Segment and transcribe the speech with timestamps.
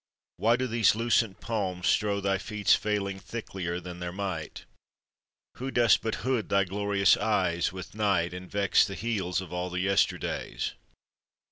[0.37, 4.65] Why do those lucent palms Strew thy feet's failing thicklier than their might,
[5.57, 9.69] Who dost but hood thy glorious eyes with night, And vex the heels of all
[9.69, 10.73] the yesterdays?